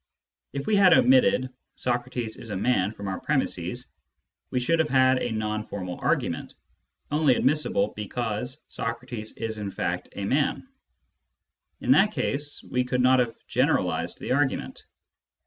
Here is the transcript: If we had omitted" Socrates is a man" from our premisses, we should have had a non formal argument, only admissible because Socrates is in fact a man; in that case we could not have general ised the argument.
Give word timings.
If 0.51 0.65
we 0.65 0.75
had 0.77 0.95
omitted" 0.95 1.51
Socrates 1.85 2.35
is 2.35 2.49
a 2.49 2.57
man" 2.57 2.91
from 2.91 3.07
our 3.07 3.19
premisses, 3.19 3.85
we 4.49 4.59
should 4.59 4.79
have 4.79 4.89
had 4.89 5.21
a 5.21 5.31
non 5.31 5.61
formal 5.61 5.99
argument, 6.01 6.55
only 7.11 7.35
admissible 7.35 7.93
because 7.95 8.63
Socrates 8.67 9.33
is 9.33 9.59
in 9.59 9.69
fact 9.69 10.07
a 10.15 10.25
man; 10.25 10.67
in 11.81 11.91
that 11.91 12.13
case 12.13 12.63
we 12.63 12.83
could 12.83 13.01
not 13.01 13.19
have 13.19 13.37
general 13.45 13.89
ised 13.91 14.17
the 14.17 14.31
argument. 14.31 14.85